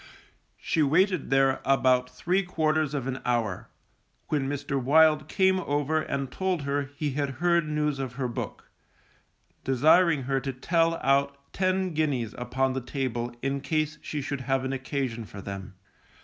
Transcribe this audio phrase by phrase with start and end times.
[0.57, 3.69] She waited there about three quarters of an hour,
[4.29, 4.81] when Mr.
[4.83, 8.71] Wild came over and told her he had heard news of her book,
[9.63, 14.65] desiring her to tell out ten guineas upon the table in case she should have
[14.65, 15.75] an occasion for them.